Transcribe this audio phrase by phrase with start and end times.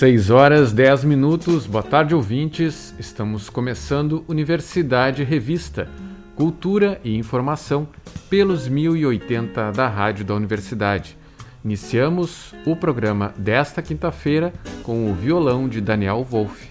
[0.00, 1.66] 6 horas 10 minutos.
[1.66, 2.94] Boa tarde, ouvintes.
[2.98, 5.90] Estamos começando Universidade Revista,
[6.34, 7.86] Cultura e Informação
[8.30, 11.18] pelos 1080 da Rádio da Universidade.
[11.62, 16.70] Iniciamos o programa desta quinta-feira com o violão de Daniel Wolff.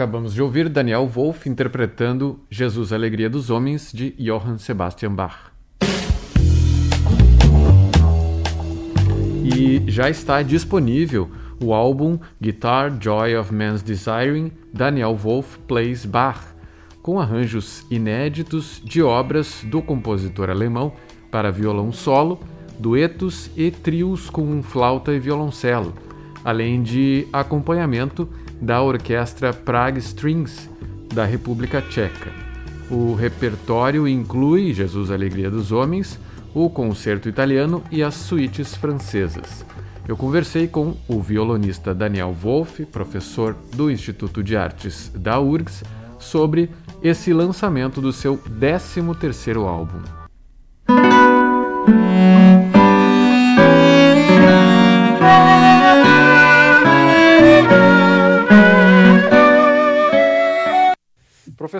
[0.00, 5.52] Acabamos de ouvir Daniel Wolff interpretando Jesus Alegria dos Homens de Johann Sebastian Bach.
[9.44, 11.30] E já está disponível
[11.62, 16.40] o álbum Guitar Joy of Man's Desiring Daniel Wolff Plays Bach,
[17.02, 20.94] com arranjos inéditos de obras do compositor alemão
[21.30, 22.40] para violão solo,
[22.78, 25.92] duetos e trios com flauta e violoncelo,
[26.42, 28.26] além de acompanhamento
[28.60, 30.68] da Orquestra Prague Strings
[31.14, 32.30] da República Tcheca.
[32.90, 36.18] O repertório inclui Jesus Alegria dos Homens,
[36.54, 39.64] o concerto italiano e as suítes francesas.
[40.08, 45.84] Eu conversei com o violonista Daniel Wolff, professor do Instituto de Artes da URGS,
[46.18, 46.68] sobre
[47.02, 50.19] esse lançamento do seu 13º álbum.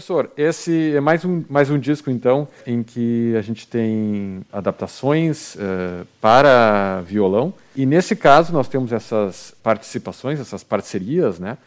[0.00, 5.56] Professor, esse é mais um, mais um disco, então, em que a gente tem adaptações
[5.56, 7.52] uh, para violão.
[7.76, 11.58] E nesse caso, nós temos essas participações, essas parcerias, né?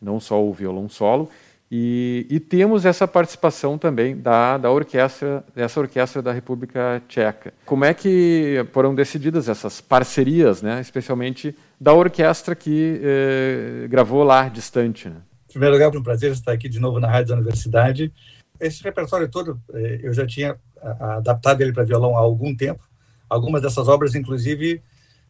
[0.00, 1.28] não só o violão solo.
[1.70, 7.52] E, e, temos essa participação também da, da orquestra, dessa orquestra da República Tcheca.
[7.66, 10.80] Como é que foram decididas essas parcerias, né?
[10.80, 15.10] especialmente da orquestra que eh, gravou lá distante?
[15.10, 15.16] Né?
[15.52, 18.10] Primeiro lugar, é um prazer estar aqui de novo na Rádio da Universidade.
[18.58, 22.82] Esse repertório todo, eh, eu já tinha adaptado ele para violão há algum tempo.
[23.28, 24.82] Algumas dessas obras, inclusive,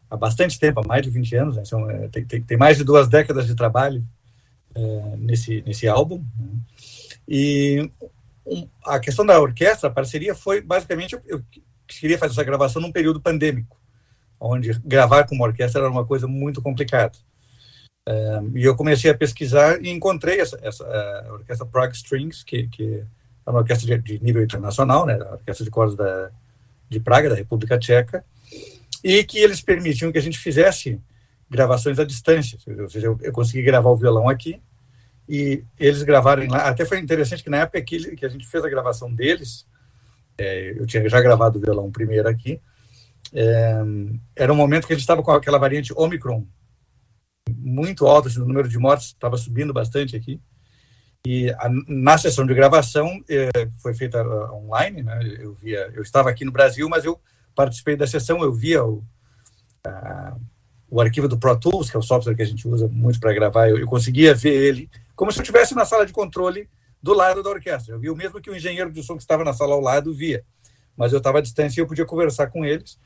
[0.09, 1.65] há bastante tempo, há mais de 20 anos, né?
[1.65, 4.01] São, eh, tem, tem, tem mais de duas décadas de trabalho
[4.73, 6.23] é, nesse, nesse álbum.
[6.37, 6.47] Né?
[7.27, 7.91] E
[8.85, 11.43] a questão da orquestra, a parceria, foi basicamente eu
[11.85, 13.77] queria fazer essa gravação num período pandêmico,
[14.39, 17.13] onde gravar com uma orquestra era uma coisa muito complicada.
[18.53, 23.03] E eu comecei a pesquisar e encontrei essa, essa a orquestra Prague Strings, que, que
[23.45, 26.29] é uma orquestra de, de nível internacional, né, a orquestra de cordas da,
[26.89, 28.25] de Praga, da República Tcheca,
[29.03, 30.99] e que eles permitiam que a gente fizesse
[31.49, 32.57] gravações à distância.
[32.79, 34.61] Ou seja, eu, eu consegui gravar o violão aqui
[35.27, 36.67] e eles gravaram lá.
[36.67, 39.65] Até foi interessante que na época que, que a gente fez a gravação deles,
[40.37, 42.59] é, eu tinha já gravado o violão primeiro aqui,
[43.33, 43.81] é,
[44.35, 46.45] era um momento que a gente estava com aquela variante Omicron
[47.49, 50.39] muito alta, assim, o número de mortes estava subindo bastante aqui.
[51.25, 53.49] E a, na sessão de gravação é,
[53.81, 55.19] foi feita uh, online, né?
[55.39, 57.19] Eu via, eu estava aqui no Brasil, mas eu
[57.55, 59.03] participei da sessão, eu via o,
[59.87, 60.35] a,
[60.89, 63.33] o arquivo do Pro Tools, que é o software que a gente usa muito para
[63.33, 66.67] gravar, eu, eu, conseguia ver ele como se eu estivesse na sala de controle
[67.01, 67.93] do lado da orquestra.
[67.93, 70.13] Eu vi o mesmo que o engenheiro de som que estava na sala ao lado
[70.13, 70.43] via,
[70.97, 72.99] mas eu estava à distância e eu podia conversar com eles.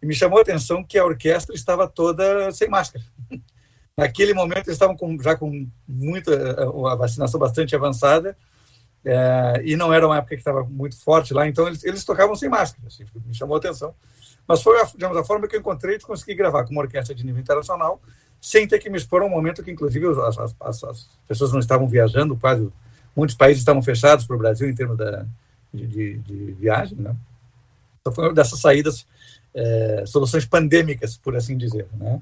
[0.00, 3.04] E me chamou a atenção que a orquestra estava toda sem máscara.
[3.96, 6.32] Naquele momento eles estavam com, já com muita
[6.90, 8.36] a vacinação bastante avançada
[9.04, 12.34] é, e não era uma época que estava muito forte lá, então eles, eles tocavam
[12.34, 12.88] sem máscara.
[12.88, 13.94] Assim, me chamou a atenção.
[14.46, 17.24] Mas foi, digamos, a forma que eu encontrei de conseguir gravar com uma orquestra de
[17.24, 18.00] nível internacional,
[18.40, 21.60] sem ter que me expor a um momento que, inclusive, as, as, as pessoas não
[21.60, 22.68] estavam viajando, quase
[23.14, 25.24] muitos países estavam fechados para o Brasil em termos da,
[25.72, 26.98] de, de, de viagem.
[26.98, 27.14] Né?
[28.00, 29.06] Então, foi uma dessas saídas,
[29.54, 31.86] é, soluções pandêmicas, por assim dizer.
[31.94, 32.20] Né?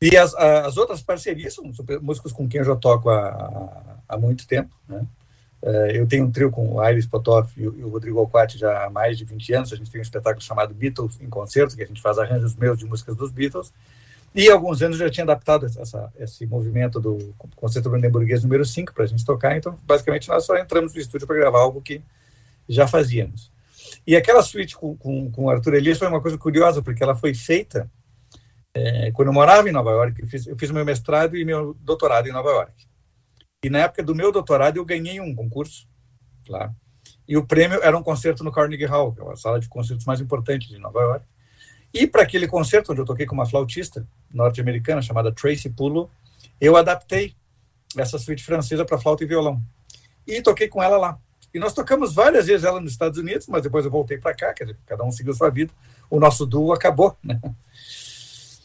[0.00, 4.46] E as, as outras parcerias são, músicos com quem eu já toco há, há muito
[4.46, 4.72] tempo.
[4.88, 5.04] Né?
[5.62, 8.90] Eh, eu tenho um trio com o Aires Potoff e o Rodrigo Alquati já há
[8.90, 9.72] mais de 20 anos.
[9.72, 12.78] A gente tem um espetáculo chamado Beatles em Concerto, que a gente faz arranjos meus
[12.78, 13.72] de músicas dos Beatles.
[14.34, 18.64] E há alguns anos eu já tinha adaptado essa, esse movimento do Concerto Brandenburguês número
[18.64, 19.56] 5 para a gente tocar.
[19.56, 22.00] Então, basicamente, nós só entramos no estúdio para gravar algo que
[22.68, 23.50] já fazíamos.
[24.06, 27.16] E aquela suíte com, com, com o Arthur Elias foi uma coisa curiosa, porque ela
[27.16, 27.90] foi feita
[28.78, 30.22] é, quando eu morava em Nova York.
[30.22, 32.86] Eu fiz, eu fiz meu mestrado e meu doutorado em Nova York.
[33.64, 35.88] E na época do meu doutorado eu ganhei um concurso
[36.48, 36.72] lá.
[37.26, 40.06] E o prêmio era um concerto no Carnegie Hall, que é a sala de concertos
[40.06, 41.26] mais importante de Nova York.
[41.92, 46.10] E para aquele concerto, onde eu toquei com uma flautista norte-americana chamada Tracy Pulo,
[46.60, 47.34] eu adaptei
[47.96, 49.60] essa suíte francesa para flauta e violão.
[50.26, 51.18] E toquei com ela lá.
[51.52, 54.52] E nós tocamos várias vezes ela nos Estados Unidos, mas depois eu voltei para cá,
[54.52, 55.72] quer dizer, cada um seguiu sua vida.
[56.10, 57.40] O nosso duo acabou, né?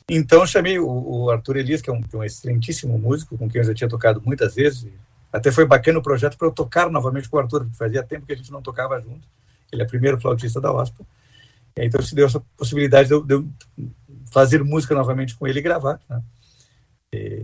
[0.10, 3.62] Então chamei o, o Arthur Elias, que é, um, é um, excelentíssimo músico, com quem
[3.62, 4.88] eu já tinha tocado muitas vezes.
[5.32, 8.26] Até foi bacana o projeto para eu tocar novamente com o Arthur, porque fazia tempo
[8.26, 9.28] que a gente não tocava junto.
[9.72, 11.06] Ele é o primeiro flautista da OSPA.
[11.76, 13.50] Então se deu essa possibilidade de eu, de eu,
[14.32, 16.00] fazer música novamente com ele e gravar.
[16.08, 16.22] Né?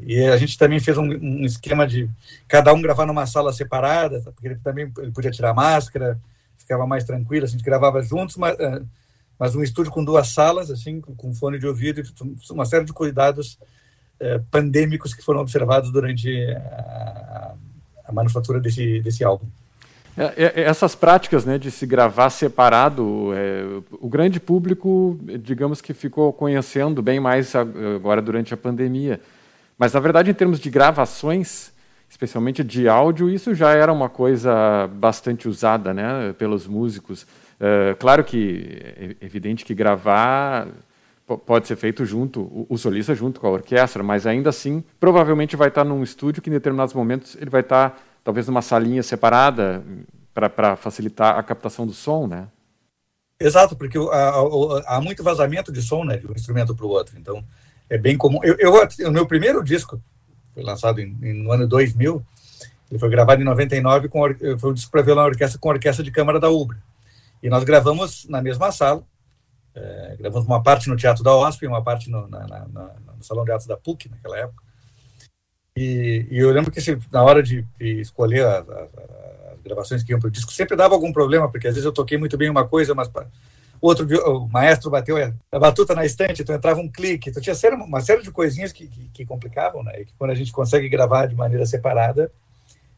[0.06, 2.10] E, a gente também fez um, um, esquema de
[2.48, 6.20] cada um gravar numa sala separada, porque ele também ele podia tirar máscara,
[6.58, 8.86] ficava mais tranquilo, a gente gravava juntos, mas uh,
[9.40, 12.04] mas um estúdio com duas salas, assim, com fone de ouvido,
[12.52, 13.58] uma série de cuidados
[14.20, 17.54] eh, pandêmicos que foram observados durante a,
[18.06, 19.48] a manufatura desse, desse álbum.
[20.18, 23.64] É, é, essas práticas né, de se gravar separado, é,
[24.02, 29.22] o grande público, digamos que ficou conhecendo bem mais agora durante a pandemia.
[29.78, 31.72] Mas, na verdade, em termos de gravações,
[32.10, 37.26] especialmente de áudio, isso já era uma coisa bastante usada né, pelos músicos.
[37.60, 40.68] Uh, claro que é evidente que gravar
[41.38, 45.68] pode ser feito junto, o, solista junto com a orquestra, mas ainda assim, provavelmente vai
[45.68, 49.84] estar num estúdio que em determinados momentos ele vai estar talvez numa salinha separada
[50.34, 52.48] para facilitar a captação do som, né?
[53.40, 53.98] Exato, porque
[54.86, 57.18] há, muito vazamento de som, né, de um instrumento para o outro.
[57.18, 57.44] Então,
[57.90, 58.40] é bem comum.
[58.44, 58.74] Eu, eu,
[59.08, 60.02] o meu primeiro disco
[60.54, 62.26] foi lançado em, em, no ano 2000.
[62.90, 64.22] Ele foi gravado em 99 com
[64.58, 66.78] foi um disco para violão orquestra com orquestra de câmara da Ubra.
[67.42, 69.04] E nós gravamos na mesma sala,
[69.74, 72.96] é, gravamos uma parte no Teatro da OSP e uma parte no, na, na, na,
[73.18, 74.64] no Salão de Atos da PUC, naquela época.
[75.76, 78.66] E, e eu lembro que se, na hora de, de escolher as,
[79.64, 82.18] gravações que iam para o disco, sempre dava algum problema, porque às vezes eu toquei
[82.18, 85.16] muito bem uma coisa, mas o outro o maestro bateu
[85.52, 88.88] a batuta na estante, então entrava um clique, então tinha uma série de coisinhas que,
[88.88, 90.02] que, que complicavam, né?
[90.02, 92.32] E que quando a gente consegue gravar de maneira separada,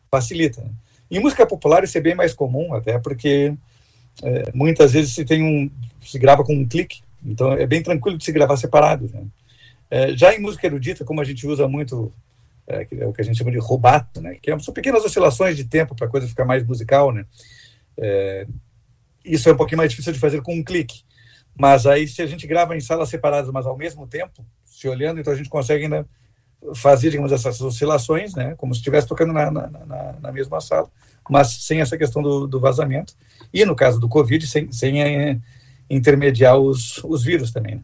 [0.10, 0.62] facilita.
[0.62, 0.71] Né?
[1.10, 3.53] Em música popular isso é bem mais comum, até porque
[4.23, 5.69] é, muitas vezes se tem um
[6.03, 9.09] se grava com um clique, então é bem tranquilo de se gravar separado.
[9.13, 9.23] Né?
[9.89, 12.11] É, já em música erudita, como a gente usa muito
[12.67, 14.37] é, é o que a gente chama de rubato, né?
[14.41, 17.25] que são pequenas oscilações de tempo para a coisa ficar mais musical, né?
[17.97, 18.47] É,
[19.23, 21.03] isso é um pouquinho mais difícil de fazer com um clique.
[21.55, 25.19] Mas aí, se a gente grava em salas separadas, mas ao mesmo tempo, se olhando,
[25.19, 26.07] então a gente consegue ainda
[26.75, 28.55] fazer, digamos, essas oscilações, né?
[28.55, 30.89] Como se estivesse tocando na, na, na, na mesma sala,
[31.29, 33.13] mas sem essa questão do, do, vazamento.
[33.53, 35.37] E no caso do Covid, sem, sem é,
[35.89, 37.75] intermediar os, os vírus também.
[37.75, 37.81] Né?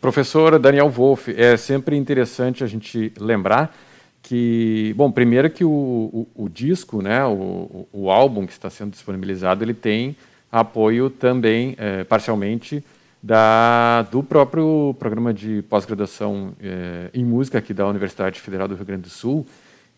[0.00, 3.74] Professor Daniel Wolff, é sempre interessante a gente lembrar
[4.22, 8.90] que, bom, primeiro que o, o, o disco, né, o, o, álbum que está sendo
[8.90, 10.16] disponibilizado, ele tem
[10.50, 12.84] apoio também, é, parcialmente,
[13.22, 18.84] da, do próprio programa de pós-graduação é, em música aqui da Universidade Federal do Rio
[18.84, 19.46] Grande do Sul,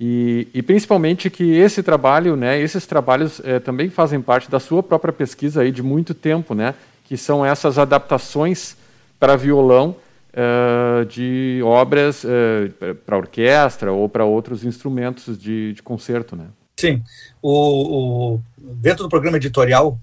[0.05, 4.83] e, e principalmente que esse trabalho, né, esses trabalhos é, também fazem parte da sua
[4.83, 8.77] própria pesquisa aí de muito tempo, né, que são essas adaptações
[9.21, 9.95] para violão
[10.33, 16.47] uh, de obras uh, para orquestra ou para outros instrumentos de, de concerto, né?
[16.81, 17.01] Sim.
[17.41, 19.97] O, o, dentro do programa editorial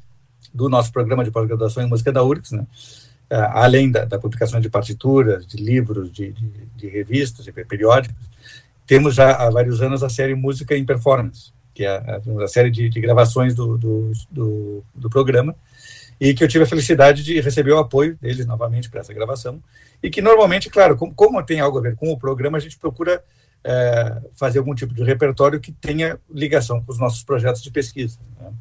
[0.53, 2.65] do nosso programa de pós-graduação em música da URGS, né,
[3.29, 8.29] além da, da, publicação de partituras, de livros, de, de, de revistas, de periódicos,
[8.89, 12.71] temos já há vários anos a série Música em Performance, que é a, a série
[12.71, 15.55] de, de gravações do, do, do, do programa,
[16.19, 19.61] e que eu tive a felicidade de receber o apoio deles novamente para essa gravação,
[20.01, 22.79] e que normalmente, claro, como, como, tem algo a ver com o programa, a gente
[22.79, 23.23] procura
[23.63, 28.17] é, fazer algum tipo de repertório que tenha ligação com os nossos projetos de pesquisa.
[28.41, 28.51] Né?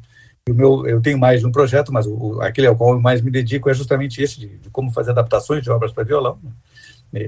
[0.47, 3.19] o meu, eu tenho mais de um projeto, mas o, aquele ao qual eu mais
[3.19, 6.51] me dedico é justamente esse, de, de como fazer adaptações de obras para violão, né?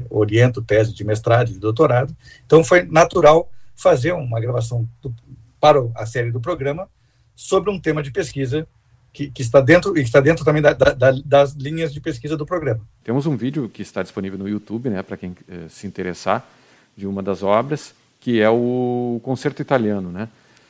[0.10, 5.14] Oriento tese de mestrado, de doutorado, então foi natural fazer uma gravação do,
[5.60, 6.88] para a série do programa
[7.36, 8.68] sobre um tema de pesquisa
[9.12, 12.46] que, que, está dentro e está dentro também da, da, das linhas de pesquisa do
[12.46, 12.82] programa.
[13.04, 16.48] Temos um vídeo que está disponível no YouTube, né, para quem eh, se interessar,
[16.96, 20.30] de uma das obras, que é o Concerto Italiano, né?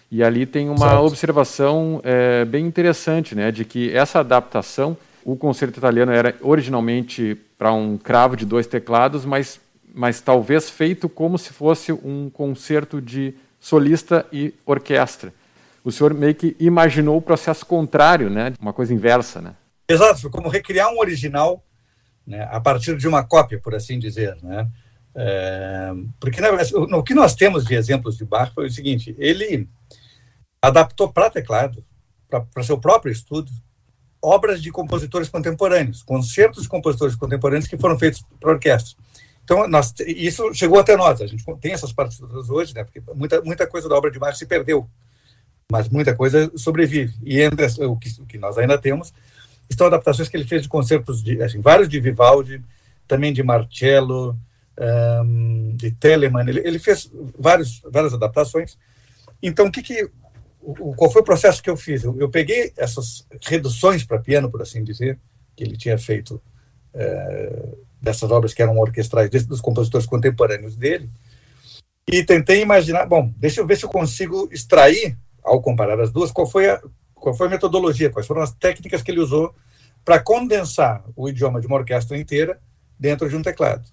[0.10, 5.80] E ali tem uma observação é, bem interessante, né, de que essa adaptação, o Concerto
[5.80, 9.60] Italiano era originalmente para um cravo de dois teclados, mas,
[9.94, 15.34] mas talvez feito como se fosse um concerto de solista e orquestra
[15.84, 18.54] o senhor meio que imaginou o processo contrário, né?
[18.60, 19.56] Uma coisa inversa, né?
[19.88, 21.64] Exato, como recriar um original
[22.26, 24.70] né, a partir de uma cópia, por assim dizer, né?
[25.14, 26.40] É, porque
[26.96, 29.68] o que nós temos de exemplos de Bach foi o seguinte: ele
[30.62, 31.84] adaptou para teclado,
[32.30, 33.52] para seu próprio estudo,
[34.22, 38.96] obras de compositores contemporâneos, concertos de compositores contemporâneos que foram feitos para orquestra.
[39.44, 41.20] Então, nós, isso chegou até nós.
[41.22, 42.84] A gente tem essas partituras hoje, né?
[42.84, 44.88] Porque muita, muita coisa da obra de Bach se perdeu
[45.72, 47.14] mas muita coisa sobrevive.
[47.24, 49.14] E entre o que, o que nós ainda temos
[49.70, 52.62] estão adaptações que ele fez de concertos, de, assim, vários de Vivaldi,
[53.08, 54.38] também de Marcello,
[55.24, 56.46] um, de Telemann.
[56.50, 57.10] Ele, ele, fez
[57.40, 58.78] vários, várias adaptações.
[59.42, 60.10] Então, o que, que
[60.62, 62.04] o, qual foi o processo que eu fiz?
[62.04, 65.20] Eu, eu peguei essas reduções para piano, por assim dizer,
[65.56, 66.42] que ele tinha feito
[66.94, 67.70] é,
[68.02, 71.10] dessas obras que eram orquestrais dos compositores contemporâneos dele,
[72.12, 76.32] e tentei imaginar, bom, deixa eu ver se eu consigo extrair ao comparar as duas,
[76.32, 76.82] qual foi a,
[77.16, 79.54] qual foi a metodologia, quais foram as técnicas que ele usou
[80.04, 82.60] para condensar o idioma de uma orquestra inteira
[83.00, 83.88] dentro de um teclado.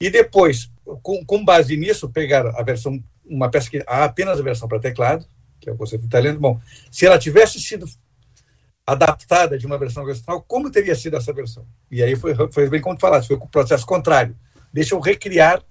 [0.00, 0.70] E depois,
[1.02, 4.80] com, com base nisso, pegar a versão, uma peça que há apenas a versão para
[4.80, 5.26] teclado,
[5.60, 6.38] que é o conceito italiano.
[6.38, 6.60] Bom,
[6.90, 7.86] se ela tivesse sido
[8.86, 11.66] adaptada de uma versão orquestral, como teria sido essa versão?
[11.90, 14.34] E aí foi, foi bem como tu foi o processo contrário.
[14.72, 15.62] Deixa eu recriar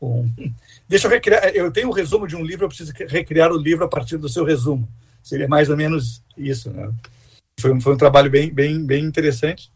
[0.00, 0.28] um,
[0.88, 1.48] Deixa eu recriar.
[1.54, 4.28] Eu tenho um resumo de um livro, eu preciso recriar o livro a partir do
[4.28, 4.88] seu resumo.
[5.22, 6.90] Seria mais ou menos isso, né?
[7.58, 9.72] Foi, foi um trabalho bem, bem, bem interessante.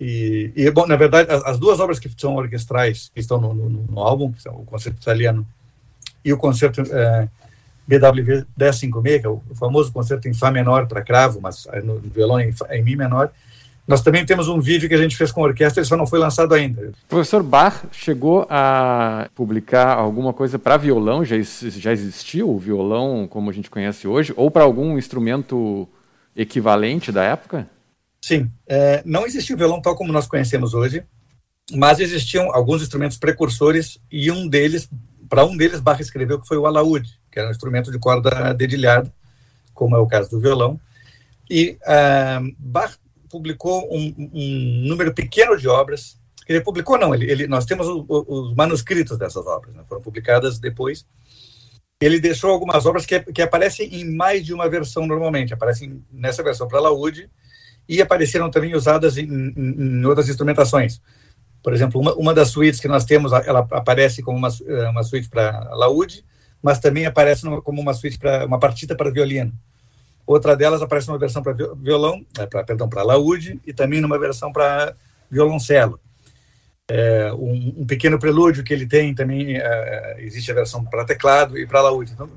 [0.00, 3.54] E, e, bom, na verdade, as, as, duas obras que são orquestrais, que estão no,
[3.54, 5.46] no, no álbum, que são o concerto italiano
[6.24, 7.28] e o concerto é,
[7.86, 12.40] BWV 1056, que é o famoso concerto em Fá menor para cravo, mas no violão
[12.40, 13.30] em, em Mi menor,
[13.86, 16.06] nós também temos um vídeo que a gente fez com a orquestra, ele só não
[16.06, 16.88] foi lançado ainda.
[17.04, 21.22] O professor Bach chegou a publicar alguma coisa para violão?
[21.22, 24.32] Já, já existiu o violão como a gente conhece hoje?
[24.36, 25.86] Ou para algum instrumento
[26.34, 27.68] equivalente da época?
[28.22, 28.50] Sim.
[28.66, 31.04] É, não existiu o violão tal como nós conhecemos hoje,
[31.72, 34.88] mas existiam alguns instrumentos precursores e um deles,
[35.28, 38.54] para um deles, Bach escreveu que foi o alaúde, que era um instrumento de corda
[38.54, 39.12] dedilhada,
[39.74, 40.80] como é o caso do violão.
[41.50, 42.96] E uh, Bach
[43.28, 46.16] publicou um, um, número pequeno de obras.
[46.48, 50.00] Ele publicou, não, ele, ele nós temos o, o, os manuscritos dessas obras, né, foram
[50.00, 51.04] publicadas depois.
[52.00, 55.52] ele deixou algumas obras que, que aparecem em mais de uma versão normalmente.
[55.52, 57.28] Aparecem nessa versão para laúde
[57.88, 61.00] e apareceram também usadas em, em, em outras instrumentações.
[61.64, 64.50] Por exemplo, uma, uma, das suítes que nós temos, ela aparece como uma,
[64.90, 66.24] uma suíte para laúde,
[66.64, 69.52] mas também aparece como uma suíte para uma partita para violino.
[70.26, 74.18] Outra delas aparece numa versão para violão, é, pra, perdão, para laúde e também numa
[74.18, 74.94] versão para
[75.30, 76.00] violoncelo.
[76.88, 81.58] É, um, um, pequeno prelúdio que ele tem também é, existe a versão para teclado
[81.58, 82.12] e para laúde.
[82.12, 82.30] Então,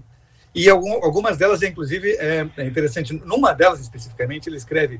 [0.53, 3.13] e algum, algumas delas, inclusive, é, é, interessante.
[3.13, 4.99] Numa delas especificamente, ele escreve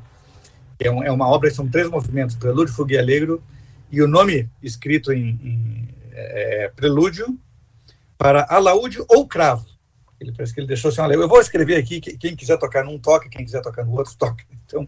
[0.79, 3.43] é, um, é, uma obra são três movimentos: prelúdio, fuga e alegro,
[3.91, 7.37] e o nome escrito em, em é, prelúdio
[8.17, 9.65] para alaúde ou cravo.
[10.19, 12.97] Ele parece que ele deixou assim, olha, eu vou escrever aqui, quem quiser tocar num
[12.97, 14.43] toque, quem quiser tocar no outro toque.
[14.65, 14.87] Então,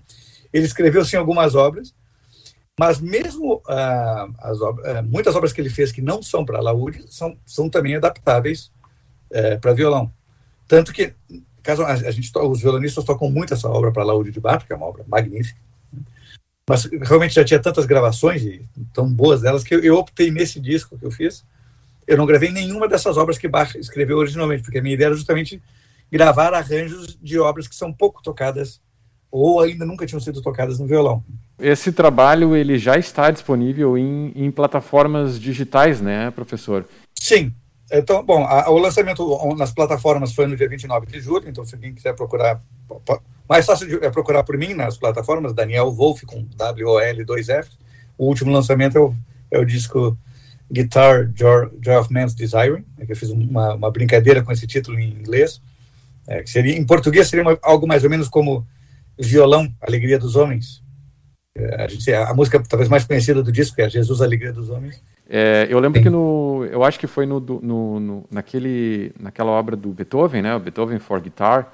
[0.52, 1.94] ele escreveu sim algumas obras,
[2.80, 6.62] mas mesmo ah, as obras, ah, muitas obras que ele fez que não são para
[6.62, 8.72] laúde são, são também adaptáveis
[9.32, 10.12] eh, para violão.
[10.68, 11.14] Tanto que,
[11.62, 14.74] caso a, a gente, os violonistas tocam muito essa obra para laúde de Bach, que
[14.74, 15.60] é uma obra magnífica,
[16.68, 20.60] mas realmente já tinha tantas gravações e tão boas delas que eu, eu optei nesse
[20.60, 21.44] disco que eu fiz
[22.10, 25.16] eu não gravei nenhuma dessas obras que Bach escreveu originalmente, porque a minha ideia era
[25.16, 25.62] justamente
[26.12, 28.82] gravar arranjos de obras que são pouco tocadas
[29.32, 31.24] ou ainda nunca tinham sido tocadas no violão.
[31.60, 36.84] Esse trabalho ele já está disponível em, em plataformas digitais, né, professor?
[37.14, 37.54] Sim.
[37.92, 41.76] Então, bom, a, o lançamento nas plataformas foi no dia 29 de julho, então se
[41.76, 42.60] alguém quiser procurar,
[43.48, 47.70] mais fácil é procurar por mim nas plataformas, Daniel Wolf com W-O-L-2-F.
[48.18, 49.14] O último lançamento é o,
[49.52, 50.18] é o disco
[50.72, 55.00] Guitar Joy, of Man's Desiring, né, que eu fiz uma, uma, brincadeira com esse título
[55.00, 55.62] em inglês,
[56.28, 58.66] é, que seria, em português seria uma, algo mais ou menos como
[59.18, 60.84] Violão, Alegria dos Homens.
[61.56, 65.02] É, a, gente, a, música talvez mais conhecida do disco é Jesus, Alegria dos Homens.
[65.28, 66.04] É, eu lembro Sim.
[66.04, 70.58] que no, eu acho que foi no, no, no, naquele, naquela obra do Beethoven, né,
[70.60, 71.72] Beethoven for Guitar,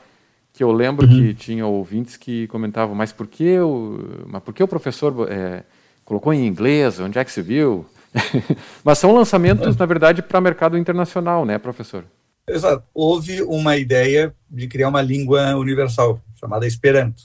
[0.53, 1.11] que eu lembro uhum.
[1.11, 5.63] que tinha ouvintes que comentavam, mas por que o, mas por que o professor é,
[6.05, 6.97] colocou em inglês?
[6.99, 7.85] Onde é que se viu?
[8.83, 12.05] Mas são lançamentos, na verdade, para mercado internacional, né, professor?
[12.47, 12.85] Exato.
[12.93, 17.21] Houve uma ideia de criar uma língua universal, chamada Esperanto.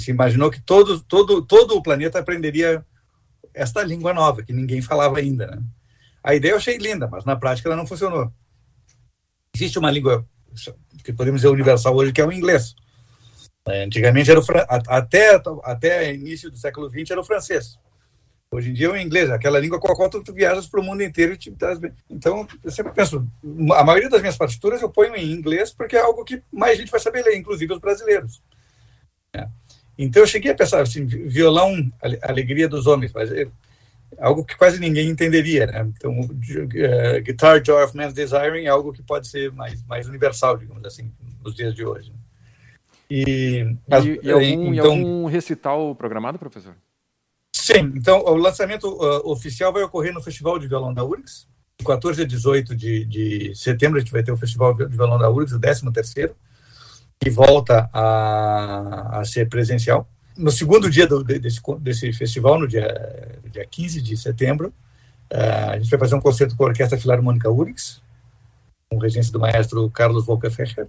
[0.00, 2.84] Se imaginou que todo, todo, todo o planeta aprenderia
[3.52, 5.46] esta língua nova, que ninguém falava ainda.
[5.46, 5.62] Né?
[6.22, 8.32] A ideia eu achei linda, mas na prática ela não funcionou.
[9.54, 10.26] Existe uma língua
[11.04, 12.74] que podemos dizer universal hoje, que é o inglês.
[13.66, 14.44] Antigamente era o,
[14.88, 17.78] até, até início do século XX era o francês.
[18.54, 20.80] Hoje em dia é o inglês, aquela língua com a qual tu, tu viajas para
[20.80, 21.92] o mundo inteiro e te traz bem.
[22.08, 23.26] Então, eu sempre penso,
[23.72, 26.90] a maioria das minhas partituras eu ponho em inglês porque é algo que mais gente
[26.90, 28.40] vai saber ler, inclusive os brasileiros.
[29.32, 29.48] É.
[29.98, 31.90] Então, eu cheguei a pensar assim, violão,
[32.22, 33.48] alegria dos homens, mas é
[34.18, 35.92] algo que quase ninguém entenderia, né?
[35.96, 40.56] Então, uh, Guitar Joy of Man's Desiring é algo que pode ser mais, mais universal,
[40.56, 41.10] digamos assim,
[41.42, 42.12] nos dias de hoje.
[43.10, 46.76] E, mas, e, e algum, então, e algum recital programado, professor?
[47.64, 51.48] Sim, então o lançamento uh, oficial vai ocorrer no Festival de Violão da URGS.
[51.78, 55.16] De 14 a 18 de, de setembro a gente vai ter o Festival de Violão
[55.16, 56.32] da URGS, o 13º,
[57.18, 60.06] que volta a, a ser presencial.
[60.36, 64.68] No segundo dia do, desse, desse festival, no dia, dia 15 de setembro,
[65.32, 68.02] uh, a gente vai fazer um concerto com a Orquestra Filarmônica URGS,
[68.90, 70.86] com regência do maestro Carlos Volkerfecher,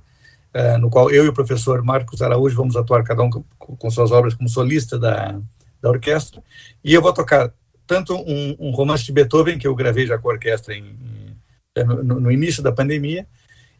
[0.54, 3.90] uh, no qual eu e o professor Marcos Araújo vamos atuar cada um com, com
[3.90, 5.40] suas obras como solista da,
[5.86, 6.42] da orquestra,
[6.84, 7.54] e eu vou tocar
[7.86, 10.98] tanto um, um romance de Beethoven, que eu gravei já com a orquestra em,
[12.04, 13.28] no, no, início da pandemia,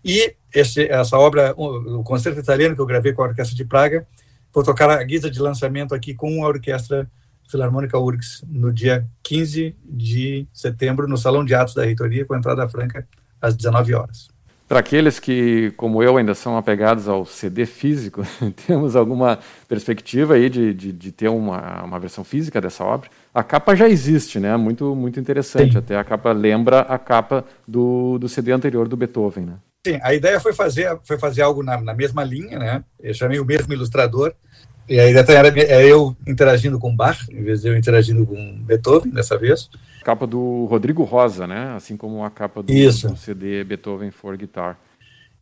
[0.04, 3.66] e esse, essa obra, o, o concerto italiano que eu gravei com a Orquestra de
[3.66, 4.08] Praga,
[4.54, 7.10] vou tocar a guisa de lançamento aqui com a Orquestra
[7.50, 12.70] Filarmônica URGS no dia 15 de setembro, no Salão de Atos da Reitoria, com entrada
[12.70, 13.08] franca
[13.42, 14.28] às 19 horas.
[14.68, 18.26] Para aqueles que, como eu, ainda são apegados ao CD físico,
[18.66, 23.08] temos alguma perspectiva aí de, de, de, ter uma, uma versão física dessa obra?
[23.32, 24.58] A capa já existe, né?
[24.58, 25.74] Muito, muito interessante.
[25.74, 25.78] Sim.
[25.78, 29.54] Até a capa lembra a capa do, do CD anterior do Beethoven, né?
[29.86, 32.84] Sim, a ideia foi fazer, foi fazer algo na, na mesma linha, né?
[33.00, 34.34] Eu chamei o mesmo ilustrador,
[34.90, 38.64] e a ideia era, era eu interagindo com Bach, em vez de eu interagindo com
[38.64, 39.70] Beethoven, dessa vez
[40.06, 41.74] capa do Rodrigo Rosa, né?
[41.76, 44.78] Assim como a capa do, do CD Beethoven for Guitar.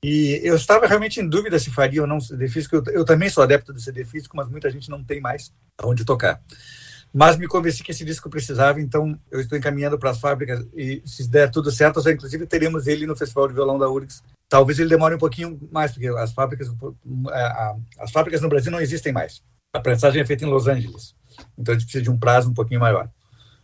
[0.01, 2.77] E eu estava realmente em dúvida se faria ou não CD físico.
[2.77, 5.51] Eu, eu, também sou adepto do CD físico, mas muita gente não tem mais
[5.83, 6.41] onde tocar.
[7.13, 11.01] Mas me convenci que esse disco precisava, então eu estou encaminhando para as fábricas e
[11.05, 14.23] se der tudo certo, já inclusive teremos ele no Festival de Violão da URGS.
[14.49, 16.73] Talvez ele demore um pouquinho mais, porque as fábricas,
[17.99, 19.43] as fábricas no Brasil não existem mais.
[19.73, 21.15] A prensagem é feita em Los Angeles,
[21.57, 23.09] então a gente precisa de um prazo um pouquinho maior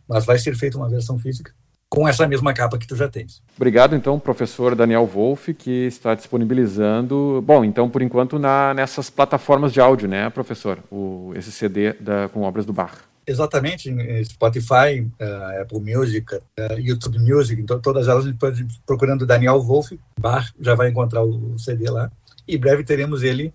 [0.10, 1.54] mas vai ser feita uma versão física.
[1.92, 3.42] com essa mesma capa que tu já tens.
[3.56, 9.74] Obrigado, então, professor Daniel Wolff, que está disponibilizando, bom, então, por enquanto, na, nessas plataformas
[9.74, 12.94] de áudio, né, professor, o, esse CD da, com obras do Bach.
[13.26, 13.92] Exatamente,
[14.26, 19.60] Spotify, uh, Apple Music, uh, YouTube Music, então todas elas a gente pode procurando Daniel
[19.60, 22.12] Wolff, Bach, já vai encontrar o CD lá.
[22.48, 23.52] E breve teremos ele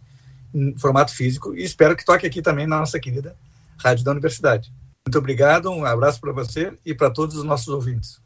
[0.52, 3.36] em formato físico e espero que toque aqui também na nossa querida
[3.76, 4.72] Rádio da Universidade.
[5.06, 8.24] Muito obrigado, um abraço para você e para todos os nossos ouvintes.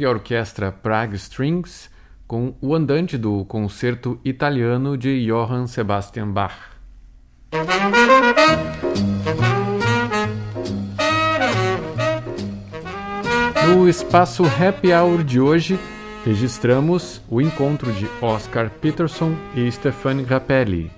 [0.00, 1.90] E a orquestra Prague Strings
[2.26, 6.54] com o andante do concerto italiano de Johann Sebastian Bach.
[13.66, 15.78] No espaço Happy Hour de hoje,
[16.24, 20.97] registramos o encontro de Oscar Peterson e Stefani Rappelli.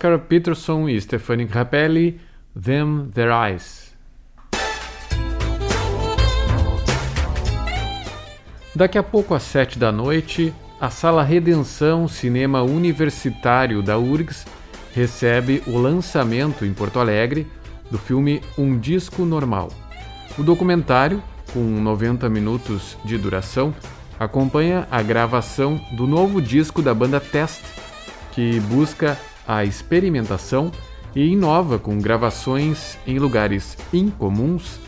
[0.00, 2.18] Oscar Peterson e Stephanie Grappelli,
[2.58, 3.94] Them Their Eyes.
[8.74, 14.46] Daqui a pouco, às sete da noite, a Sala Redenção Cinema Universitário da URGS
[14.94, 17.46] recebe o lançamento em Porto Alegre
[17.90, 19.68] do filme Um Disco Normal.
[20.38, 23.74] O documentário, com 90 minutos de duração,
[24.18, 27.60] acompanha a gravação do novo disco da banda Test,
[28.32, 30.70] que busca a experimentação
[31.14, 34.78] e inova com gravações em lugares incomuns,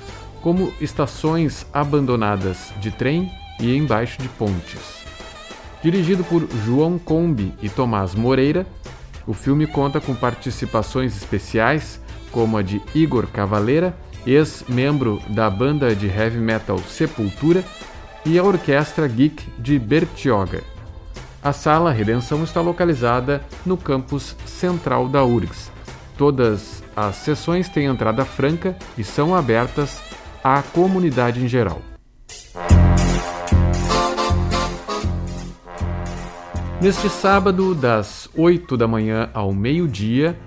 [0.41, 5.03] como estações abandonadas de trem e embaixo de pontes.
[5.83, 8.67] Dirigido por João Combi e Tomás Moreira,
[9.27, 13.95] o filme conta com participações especiais como a de Igor Cavaleira,
[14.27, 17.63] ex-membro da banda de heavy metal Sepultura,
[18.25, 20.72] e a Orquestra Geek de Bertioga.
[21.45, 25.73] A Sala Redenção está localizada no campus central da URGS.
[26.17, 30.01] Todas as sessões têm entrada franca e são abertas
[30.45, 31.83] à comunidade em geral.
[36.81, 40.39] Neste sábado, das 8 da manhã ao meio-dia,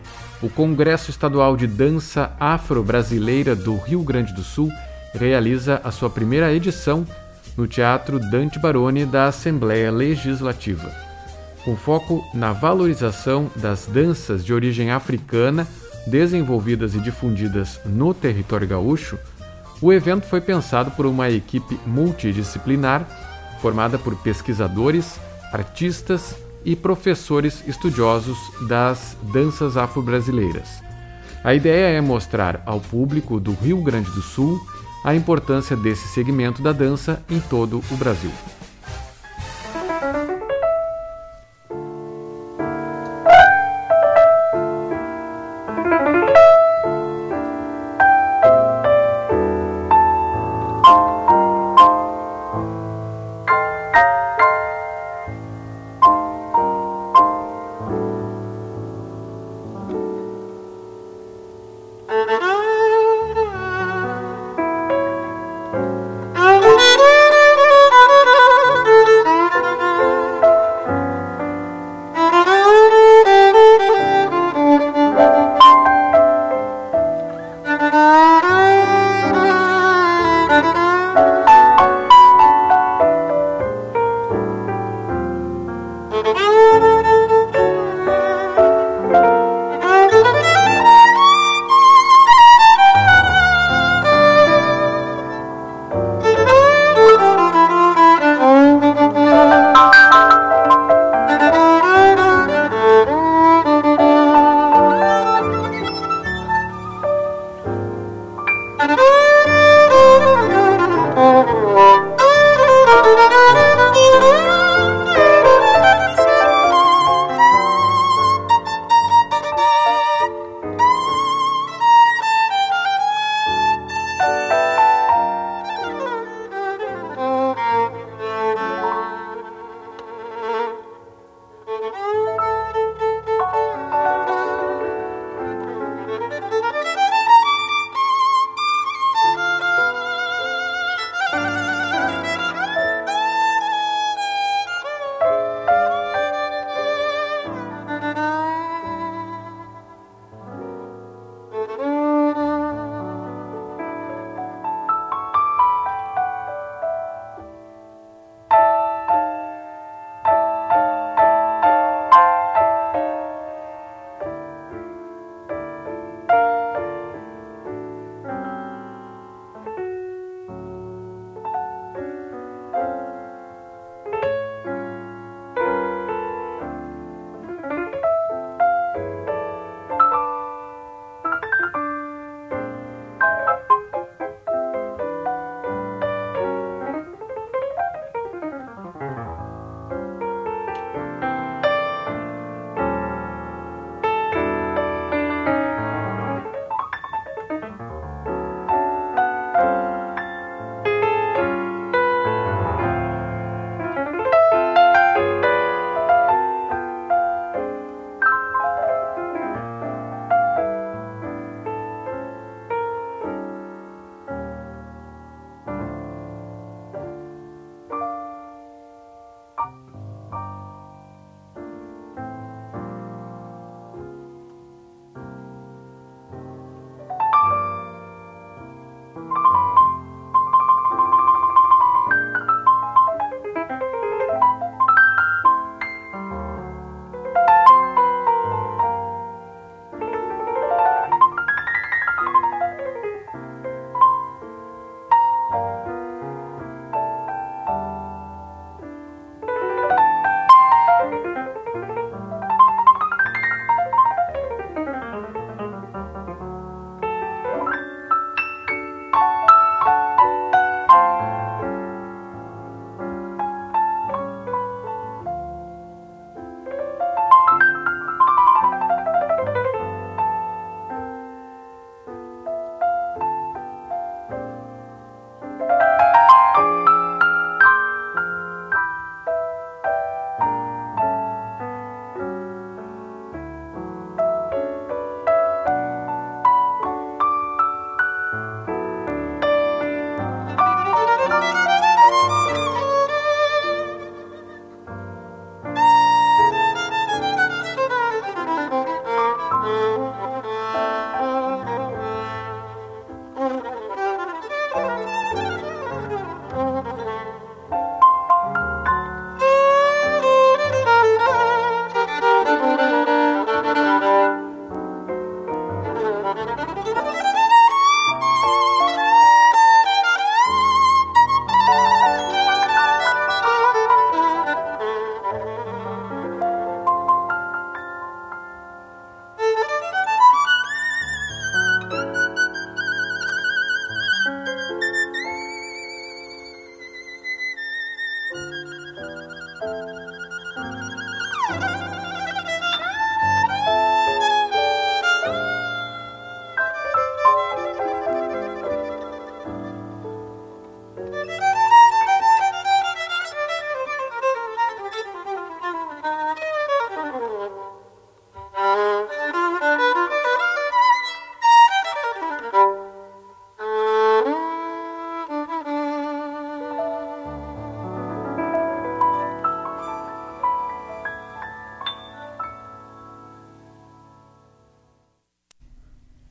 [0.42, 4.70] o Congresso Estadual de Dança Afro-Brasileira do Rio Grande do Sul
[5.14, 7.06] realiza a sua primeira edição
[7.58, 10.92] no Teatro Dante Baroni da Assembleia Legislativa.
[11.64, 15.68] Com foco na valorização das danças de origem africana
[16.06, 19.18] desenvolvidas e difundidas no território gaúcho,
[19.82, 23.08] o evento foi pensado por uma equipe multidisciplinar
[23.62, 25.20] formada por pesquisadores,
[25.52, 28.38] artistas e professores estudiosos
[28.68, 30.84] das danças afro-brasileiras.
[31.44, 34.60] A ideia é mostrar ao público do Rio Grande do Sul
[35.06, 38.32] a importância desse segmento da dança em todo o Brasil.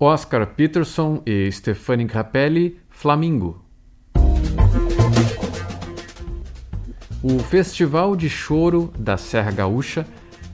[0.04, 3.64] Oscar Peterson e Stefani Capelli, Flamingo.
[7.22, 10.06] O Festival de Choro da Serra Gaúcha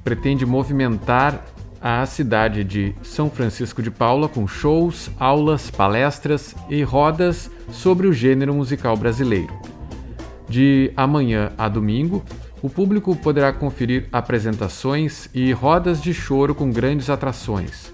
[0.05, 1.45] pretende movimentar
[1.81, 8.13] a cidade de São Francisco de Paula com shows, aulas, palestras e rodas sobre o
[8.13, 9.53] gênero musical brasileiro.
[10.49, 12.25] De amanhã a domingo,
[12.63, 17.93] o público poderá conferir apresentações e rodas de choro com grandes atrações.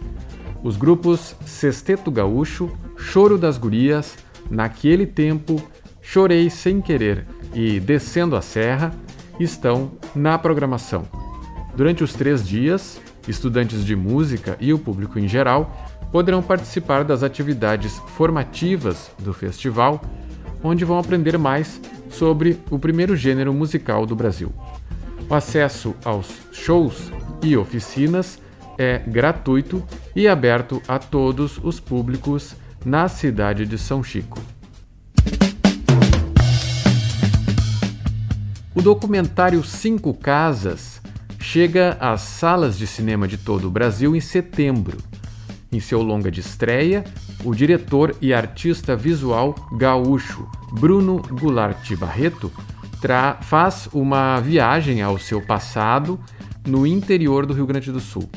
[0.67, 4.19] Os grupos Sexteto Gaúcho, Choro das Gurias,
[4.51, 5.61] Naquele Tempo,
[6.03, 8.95] Chorei Sem Querer e Descendo a Serra
[9.41, 11.09] estão na programação.
[11.75, 15.75] Durante os três dias, estudantes de música e o público em geral
[16.13, 20.03] poderão participar das atividades formativas do festival,
[20.63, 21.81] onde vão aprender mais
[22.11, 24.53] sobre o primeiro gênero musical do Brasil.
[25.27, 27.11] O acesso aos shows
[27.43, 28.39] e oficinas
[28.79, 29.83] é gratuito
[30.15, 32.55] e aberto a todos os públicos
[32.85, 34.41] na cidade de São Chico.
[38.75, 41.01] O documentário Cinco Casas
[41.41, 44.99] chega às salas de cinema de todo o Brasil em setembro.
[45.73, 47.05] Em seu longa de estreia,
[47.45, 52.53] o diretor e artista visual gaúcho Bruno Goulart Barreto
[53.43, 56.19] faz uma viagem ao seu passado
[56.67, 58.29] no interior do Rio Grande do Sul.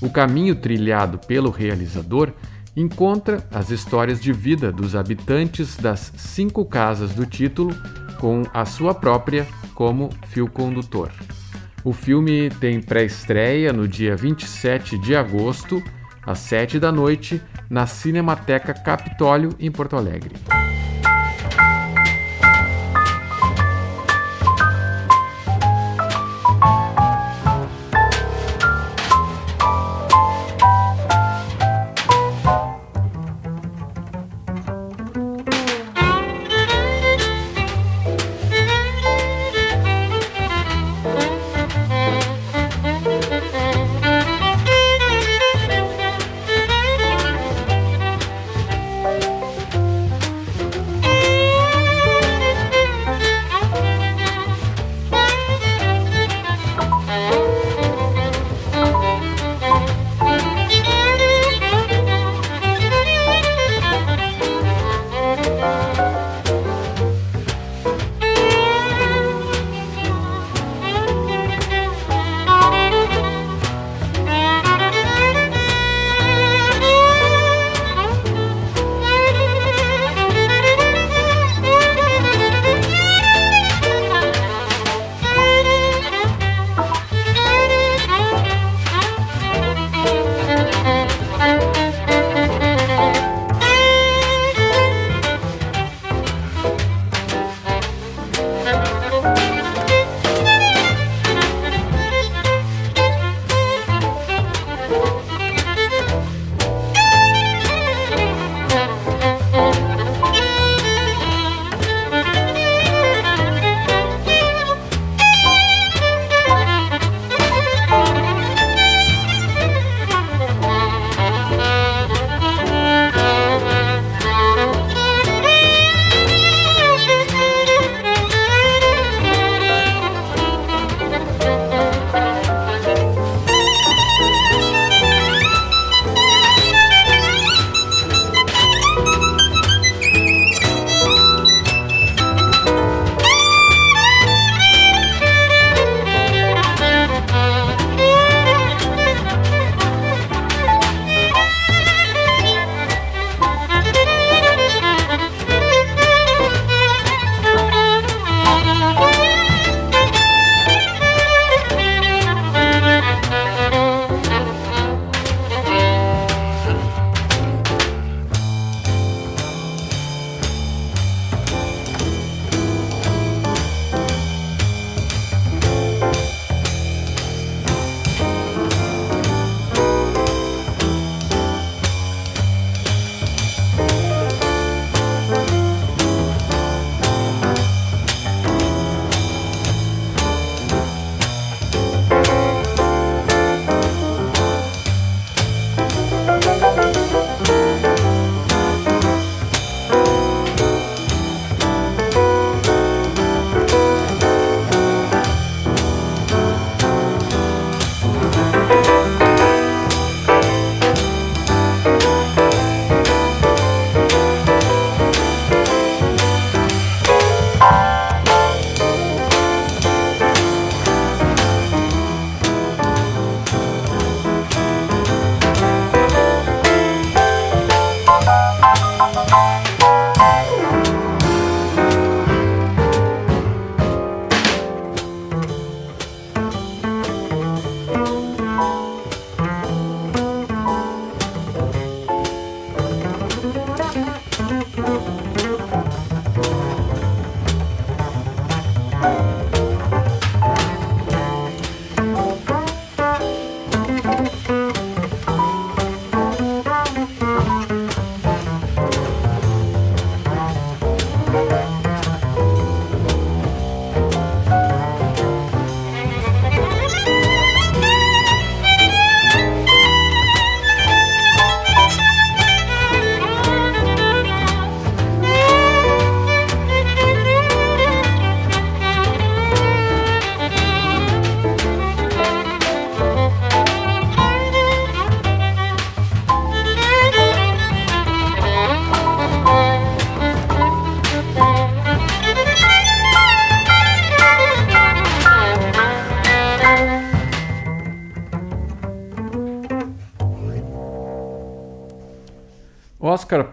[0.00, 2.32] O caminho trilhado pelo realizador
[2.76, 7.74] encontra as histórias de vida dos habitantes das cinco casas do título,
[8.20, 11.10] com a sua própria como fio condutor.
[11.82, 15.82] O filme tem pré-estreia no dia 27 de agosto,
[16.26, 17.40] às 7 da noite,
[17.70, 20.34] na Cinemateca Capitólio, em Porto Alegre.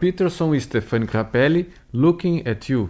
[0.04, 2.90] Peterson e Stefani Capelli, Looking at You.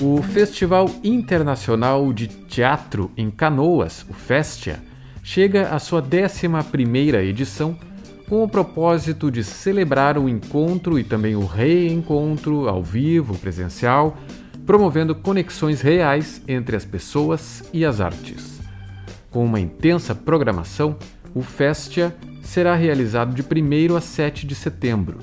[0.00, 4.80] O Festival Internacional de Teatro em Canoas, o Festia,
[5.22, 7.78] chega à sua 11ª edição
[8.28, 14.18] com o propósito de celebrar o encontro e também o reencontro ao vivo, presencial,
[14.66, 18.58] promovendo conexões reais entre as pessoas e as artes.
[19.30, 20.96] Com uma intensa programação,
[21.34, 25.18] o Festia será realizado de 1 a 7 de setembro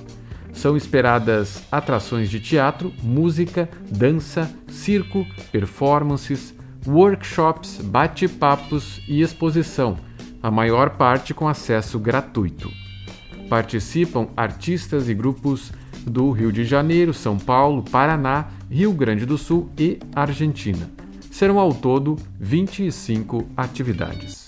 [0.56, 6.56] são esperadas atrações de teatro, música, dança, circo, performances,
[6.88, 9.97] workshops, bate-papos e exposição,
[10.41, 12.72] a maior parte com acesso gratuito.
[13.49, 15.72] Participam artistas e grupos
[16.08, 20.89] do Rio de Janeiro, São Paulo, Paraná, Rio Grande do Sul e Argentina.
[21.30, 24.45] Serão ao todo 25 atividades.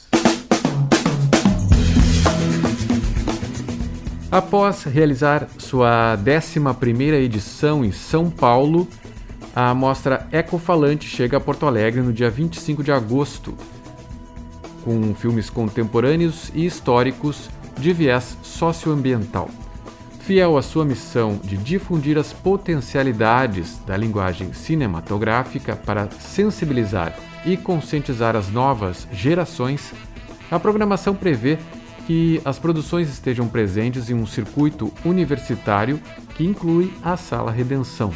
[4.30, 8.86] Após realizar sua 11ª edição em São Paulo,
[9.55, 13.55] a mostra Ecofalante chega a Porto Alegre no dia 25 de agosto,
[14.84, 19.49] com filmes contemporâneos e históricos de viés socioambiental.
[20.19, 28.36] Fiel à sua missão de difundir as potencialidades da linguagem cinematográfica para sensibilizar e conscientizar
[28.36, 29.93] as novas gerações,
[30.51, 31.57] a programação prevê
[32.08, 35.99] que as produções estejam presentes em um circuito universitário
[36.36, 38.14] que inclui a Sala Redenção.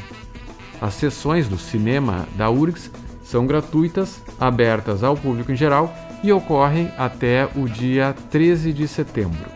[0.80, 2.90] As sessões do cinema da URGS
[3.22, 9.52] são gratuitas, abertas ao público em geral e ocorrem até o dia 13 de setembro.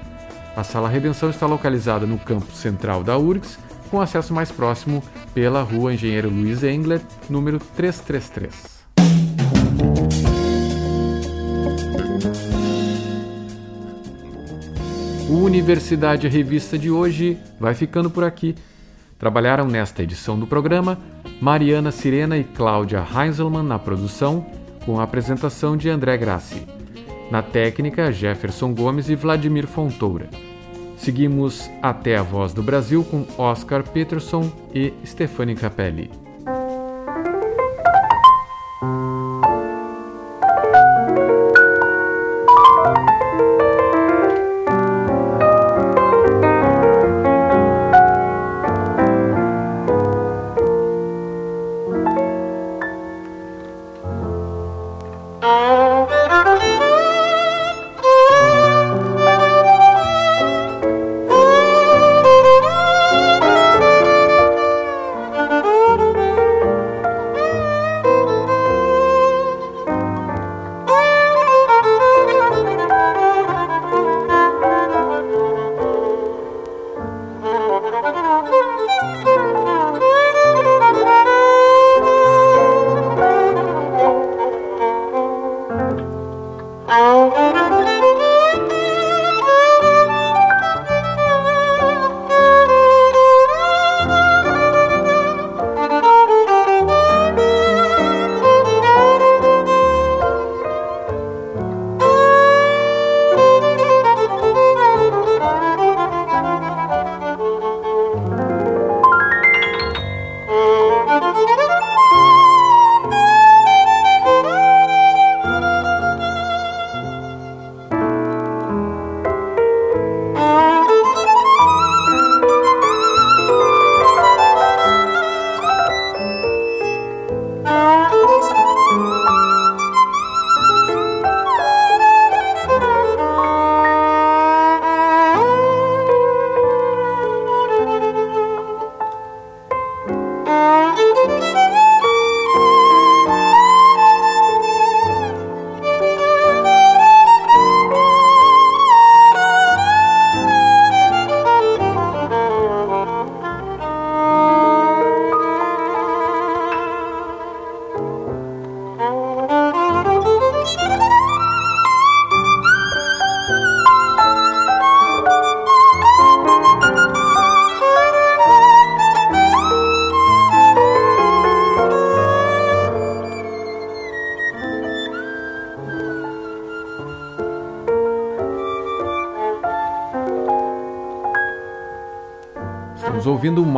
[0.53, 3.57] A Sala Redenção está localizada no campus central da URGS,
[3.89, 5.01] com acesso mais próximo
[5.33, 8.74] pela Rua Engenheiro Luiz Engler, número 333.
[15.29, 18.55] Universidade Revista de hoje vai ficando por aqui.
[19.17, 20.99] Trabalharam nesta edição do programa
[21.41, 24.45] Mariana Sirena e Cláudia Heinzelmann na produção,
[24.85, 26.67] com a apresentação de André Grassi.
[27.31, 30.29] Na técnica, Jefferson Gomes e Vladimir Fontoura.
[30.95, 36.24] Seguimos até a Voz do Brasil com Oscar Peterson e Stefani Capelli.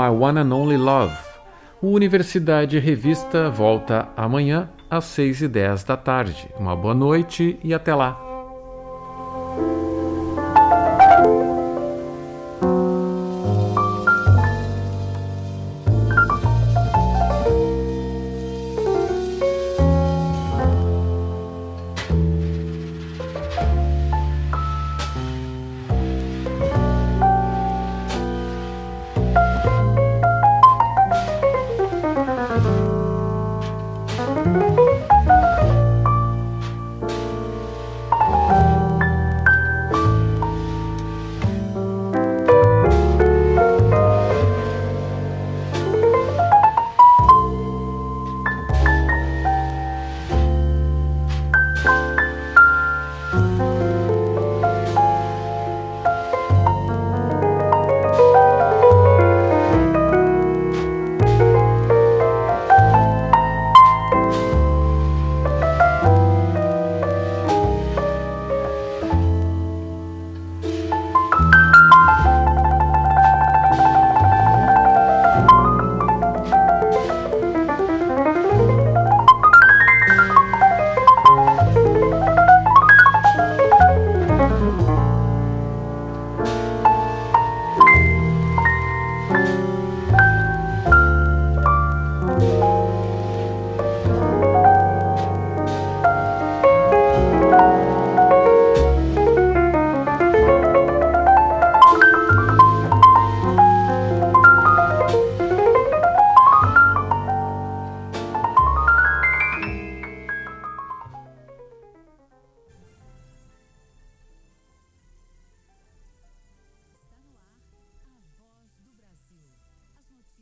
[0.08, 1.14] My One and Only Love.
[1.82, 6.47] O Universidade Revista volta amanhã às 6 e 10 da tarde.
[6.58, 8.26] Uma boa noite e até lá!